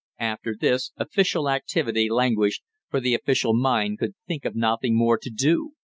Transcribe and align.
After 0.17 0.55
this, 0.59 0.93
official 0.97 1.47
activity 1.47 2.09
languished, 2.09 2.63
for 2.89 2.99
the 2.99 3.13
official 3.13 3.53
mind 3.53 3.99
could 3.99 4.15
think 4.27 4.45
of 4.45 4.55
nothing 4.55 4.97
more 4.97 5.19
to 5.19 5.29
do. 5.29 5.73